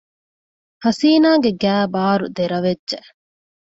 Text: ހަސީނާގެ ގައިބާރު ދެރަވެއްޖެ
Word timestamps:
ހަސީނާގެ 0.83 1.51
ގައިބާރު 1.61 2.25
ދެރަވެއްޖެ 2.35 2.99